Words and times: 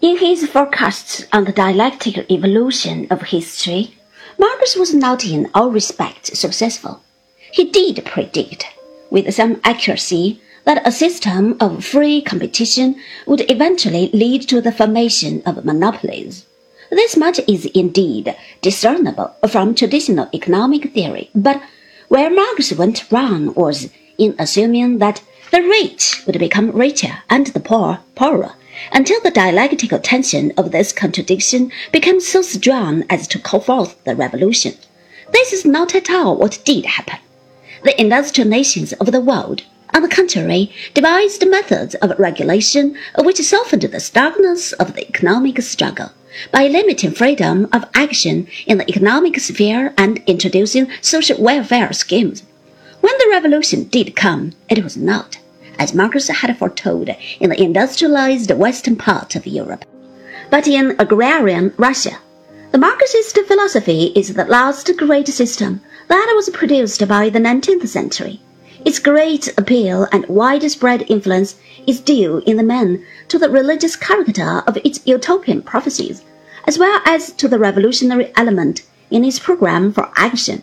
In 0.00 0.16
his 0.16 0.46
forecasts 0.46 1.26
on 1.30 1.44
the 1.44 1.52
dialectical 1.52 2.24
evolution 2.30 3.06
of 3.10 3.20
history, 3.20 3.98
Marx 4.38 4.74
was 4.74 4.94
not 4.94 5.26
in 5.26 5.50
all 5.52 5.70
respects 5.70 6.38
successful. 6.38 7.02
He 7.52 7.70
did 7.70 8.02
predict, 8.06 8.64
with 9.10 9.34
some 9.34 9.60
accuracy, 9.62 10.40
that 10.64 10.86
a 10.86 10.90
system 10.90 11.58
of 11.60 11.84
free 11.84 12.22
competition 12.22 12.96
would 13.26 13.50
eventually 13.50 14.08
lead 14.14 14.48
to 14.48 14.62
the 14.62 14.72
formation 14.72 15.42
of 15.44 15.66
monopolies. 15.66 16.46
This 16.90 17.14
much 17.14 17.38
is 17.46 17.66
indeed 17.66 18.34
discernible 18.62 19.34
from 19.50 19.74
traditional 19.74 20.30
economic 20.32 20.94
theory, 20.94 21.28
but 21.34 21.60
where 22.08 22.30
Marx 22.30 22.72
went 22.72 23.04
wrong 23.12 23.52
was 23.52 23.90
in 24.16 24.34
assuming 24.38 24.96
that 24.98 25.20
the 25.50 25.62
rich 25.62 26.24
would 26.26 26.38
become 26.38 26.70
richer 26.70 27.22
and 27.28 27.48
the 27.48 27.58
poor 27.60 27.98
poorer 28.14 28.52
until 28.92 29.20
the 29.20 29.32
dialectical 29.32 29.98
tension 29.98 30.52
of 30.56 30.70
this 30.70 30.92
contradiction 30.92 31.72
became 31.90 32.20
so 32.20 32.40
strong 32.40 33.02
as 33.10 33.26
to 33.26 33.38
call 33.38 33.58
forth 33.58 34.02
the 34.04 34.14
revolution. 34.14 34.74
This 35.32 35.52
is 35.52 35.64
not 35.64 35.94
at 35.96 36.08
all 36.08 36.36
what 36.36 36.60
did 36.64 36.86
happen. 36.86 37.18
The 37.82 38.00
industrial 38.00 38.48
nations 38.48 38.92
of 38.94 39.10
the 39.10 39.20
world, 39.20 39.64
on 39.92 40.02
the 40.02 40.08
contrary, 40.08 40.72
devised 40.94 41.44
methods 41.44 41.96
of 41.96 42.16
regulation 42.16 42.96
which 43.18 43.38
softened 43.38 43.82
the 43.82 43.98
starkness 43.98 44.72
of 44.74 44.94
the 44.94 45.08
economic 45.08 45.60
struggle 45.62 46.12
by 46.52 46.68
limiting 46.68 47.10
freedom 47.10 47.68
of 47.72 47.84
action 47.92 48.46
in 48.66 48.78
the 48.78 48.88
economic 48.88 49.40
sphere 49.40 49.92
and 49.98 50.22
introducing 50.26 50.88
social 51.00 51.42
welfare 51.42 51.92
schemes. 51.92 52.44
When 53.00 53.18
the 53.18 53.30
revolution 53.30 53.84
did 53.84 54.14
come, 54.14 54.52
it 54.68 54.84
was 54.84 54.96
not 54.96 55.38
as 55.80 55.94
Marx 55.94 56.28
had 56.28 56.58
foretold, 56.58 57.08
in 57.40 57.48
the 57.48 57.60
industrialized 57.60 58.50
western 58.50 58.96
part 58.96 59.34
of 59.34 59.46
Europe, 59.46 59.86
but 60.50 60.68
in 60.68 60.94
agrarian 60.98 61.72
Russia. 61.78 62.18
The 62.70 62.78
Marxist 62.78 63.38
philosophy 63.46 64.12
is 64.14 64.34
the 64.34 64.44
last 64.44 64.94
great 64.98 65.26
system 65.28 65.80
that 66.08 66.32
was 66.36 66.50
produced 66.50 67.08
by 67.08 67.30
the 67.30 67.38
19th 67.38 67.88
century. 67.88 68.40
Its 68.84 68.98
great 68.98 69.48
appeal 69.56 70.06
and 70.12 70.26
widespread 70.28 71.10
influence 71.10 71.56
is 71.86 71.98
due 71.98 72.42
in 72.44 72.58
the 72.58 72.62
main 72.62 73.02
to 73.28 73.38
the 73.38 73.48
religious 73.48 73.96
character 73.96 74.62
of 74.66 74.76
its 74.84 75.00
utopian 75.06 75.62
prophecies, 75.62 76.22
as 76.68 76.78
well 76.78 77.00
as 77.06 77.32
to 77.32 77.48
the 77.48 77.58
revolutionary 77.58 78.30
element 78.36 78.82
in 79.10 79.24
its 79.24 79.38
program 79.38 79.94
for 79.94 80.12
action. 80.16 80.60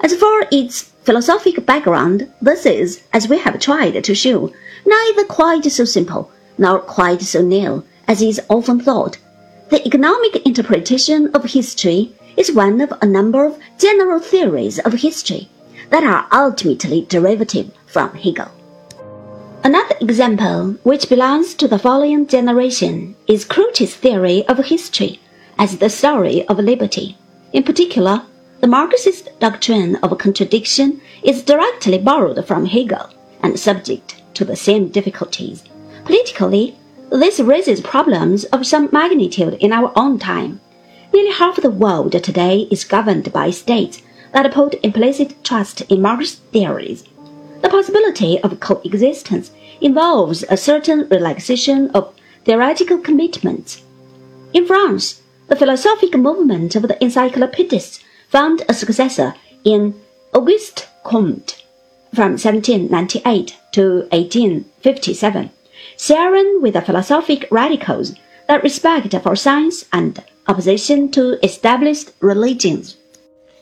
As 0.00 0.14
for 0.14 0.46
its 0.50 0.92
philosophic 1.06 1.64
background, 1.64 2.28
this 2.42 2.66
is, 2.66 3.04
as 3.12 3.28
we 3.28 3.38
have 3.38 3.60
tried 3.60 4.02
to 4.02 4.14
show, 4.14 4.52
neither 4.84 5.24
quite 5.24 5.64
so 5.64 5.84
simple 5.84 6.32
nor 6.58 6.80
quite 6.80 7.22
so 7.22 7.40
narrow 7.40 7.84
as 8.08 8.20
is 8.20 8.40
often 8.48 8.80
thought. 8.80 9.16
The 9.68 9.86
economic 9.86 10.44
interpretation 10.44 11.28
of 11.32 11.44
history 11.44 12.12
is 12.36 12.52
one 12.52 12.80
of 12.80 12.92
a 13.00 13.06
number 13.06 13.46
of 13.46 13.56
general 13.78 14.18
theories 14.18 14.80
of 14.80 14.94
history 14.94 15.48
that 15.90 16.02
are 16.02 16.26
ultimately 16.32 17.06
derivative 17.08 17.70
from 17.86 18.12
Hegel. 18.14 18.50
Another 19.62 19.94
example, 20.00 20.76
which 20.82 21.08
belongs 21.08 21.54
to 21.54 21.68
the 21.68 21.78
following 21.78 22.26
generation, 22.26 23.14
is 23.28 23.44
Croce's 23.44 23.94
theory 23.94 24.46
of 24.48 24.58
history 24.58 25.20
as 25.56 25.78
the 25.78 25.88
story 25.88 26.46
of 26.48 26.58
liberty. 26.58 27.16
In 27.52 27.62
particular, 27.62 28.22
the 28.66 28.70
Marxist 28.70 29.28
doctrine 29.38 29.94
of 30.02 30.18
contradiction 30.18 31.00
is 31.22 31.44
directly 31.44 31.98
borrowed 31.98 32.44
from 32.44 32.66
Hegel 32.66 33.08
and 33.40 33.56
subject 33.56 34.20
to 34.34 34.44
the 34.44 34.56
same 34.56 34.88
difficulties. 34.88 35.62
Politically, 36.04 36.74
this 37.12 37.38
raises 37.38 37.80
problems 37.80 38.42
of 38.46 38.66
some 38.66 38.88
magnitude 38.90 39.54
in 39.60 39.72
our 39.72 39.92
own 39.94 40.18
time. 40.18 40.60
Nearly 41.14 41.30
half 41.30 41.62
the 41.62 41.70
world 41.70 42.10
today 42.24 42.66
is 42.68 42.82
governed 42.82 43.32
by 43.32 43.50
states 43.50 44.02
that 44.32 44.52
put 44.52 44.84
implicit 44.84 45.44
trust 45.44 45.82
in 45.82 46.02
Marxist 46.02 46.42
theories. 46.50 47.04
The 47.62 47.68
possibility 47.68 48.40
of 48.40 48.58
coexistence 48.58 49.52
involves 49.80 50.42
a 50.48 50.56
certain 50.56 51.08
relaxation 51.08 51.92
of 51.92 52.12
theoretical 52.44 52.98
commitments. 52.98 53.82
In 54.52 54.66
France, 54.66 55.22
the 55.46 55.54
philosophic 55.54 56.16
movement 56.18 56.74
of 56.74 56.82
the 56.82 57.00
encyclopedists 57.00 58.02
found 58.36 58.62
a 58.68 58.74
successor 58.74 59.34
in 59.64 59.94
Auguste 60.34 60.86
Comte 61.04 61.64
from 62.12 62.32
1798 62.32 63.56
to 63.72 63.82
1857, 64.12 65.50
sharing 65.96 66.60
with 66.60 66.74
the 66.74 66.82
philosophic 66.82 67.48
radicals 67.50 68.14
the 68.46 68.58
respect 68.58 69.14
for 69.22 69.36
science 69.36 69.86
and 69.90 70.22
opposition 70.48 71.10
to 71.10 71.42
established 71.42 72.12
religions. 72.20 72.98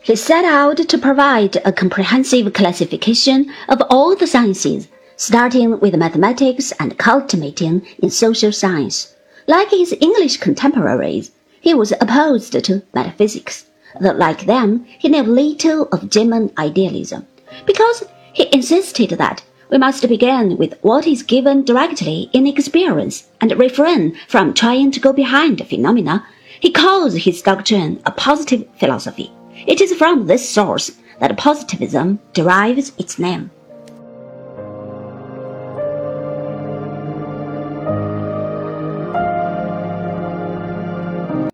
He 0.02 0.16
set 0.16 0.44
out 0.44 0.78
to 0.78 0.98
provide 0.98 1.54
a 1.64 1.70
comprehensive 1.70 2.52
classification 2.52 3.52
of 3.68 3.80
all 3.88 4.16
the 4.16 4.26
sciences, 4.26 4.88
starting 5.14 5.78
with 5.78 5.94
mathematics 5.94 6.72
and 6.80 6.98
culminating 6.98 7.86
in 8.02 8.10
social 8.10 8.50
science. 8.50 9.14
Like 9.46 9.70
his 9.70 9.94
English 10.00 10.38
contemporaries, 10.38 11.30
he 11.60 11.74
was 11.74 11.92
opposed 12.00 12.52
to 12.64 12.82
metaphysics 12.92 13.66
that 14.00 14.18
like 14.18 14.46
them, 14.46 14.84
he 14.98 15.08
knew 15.08 15.22
little 15.22 15.88
of 15.92 16.10
German 16.10 16.50
idealism, 16.58 17.26
because 17.66 18.04
he 18.32 18.48
insisted 18.52 19.10
that 19.10 19.42
we 19.70 19.78
must 19.78 20.08
begin 20.08 20.56
with 20.56 20.78
what 20.82 21.06
is 21.06 21.22
given 21.22 21.64
directly 21.64 22.28
in 22.32 22.46
experience 22.46 23.28
and 23.40 23.58
refrain 23.58 24.16
from 24.28 24.54
trying 24.54 24.90
to 24.92 25.00
go 25.00 25.12
behind 25.12 25.66
phenomena. 25.66 26.26
He 26.60 26.70
calls 26.70 27.14
his 27.14 27.42
doctrine 27.42 28.00
a 28.06 28.10
positive 28.10 28.66
philosophy. 28.78 29.32
It 29.66 29.80
is 29.80 29.94
from 29.94 30.26
this 30.26 30.48
source 30.48 30.92
that 31.20 31.36
positivism 31.36 32.20
derives 32.32 32.92
its 32.98 33.18
name. 33.18 33.50